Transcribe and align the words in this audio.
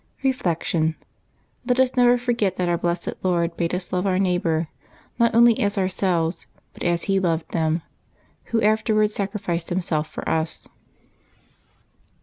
Reflection.— 0.23 0.95
Let 1.67 1.79
us 1.79 1.95
never 1.95 2.17
forget 2.17 2.55
that 2.55 2.67
our 2.67 2.79
bleseed 2.79 3.17
Lord 3.21 3.55
bade 3.55 3.75
us 3.75 3.93
love 3.93 4.07
our 4.07 4.17
neighbor 4.17 4.67
not 5.19 5.35
only 5.35 5.59
as 5.59 5.77
ourselves, 5.77 6.47
but 6.73 6.83
as 6.83 7.03
He 7.03 7.19
loved 7.19 7.55
us. 7.55 7.81
Who 8.45 8.63
afterwards 8.63 9.13
sacrificed 9.13 9.69
Himself 9.69 10.09
for 10.09 10.27
us. 10.27 10.67